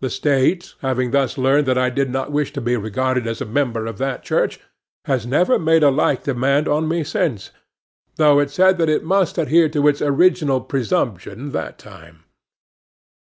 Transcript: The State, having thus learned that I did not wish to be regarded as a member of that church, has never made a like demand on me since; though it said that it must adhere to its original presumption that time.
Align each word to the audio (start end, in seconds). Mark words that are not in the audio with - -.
The 0.00 0.10
State, 0.10 0.74
having 0.82 1.12
thus 1.12 1.38
learned 1.38 1.66
that 1.68 1.78
I 1.78 1.88
did 1.88 2.10
not 2.10 2.32
wish 2.32 2.52
to 2.54 2.60
be 2.60 2.76
regarded 2.76 3.28
as 3.28 3.40
a 3.40 3.44
member 3.46 3.86
of 3.86 3.98
that 3.98 4.24
church, 4.24 4.58
has 5.04 5.24
never 5.24 5.56
made 5.56 5.84
a 5.84 5.88
like 5.92 6.24
demand 6.24 6.66
on 6.66 6.88
me 6.88 7.04
since; 7.04 7.52
though 8.16 8.40
it 8.40 8.50
said 8.50 8.76
that 8.78 8.88
it 8.88 9.04
must 9.04 9.38
adhere 9.38 9.68
to 9.68 9.86
its 9.86 10.02
original 10.02 10.60
presumption 10.60 11.52
that 11.52 11.78
time. 11.78 12.24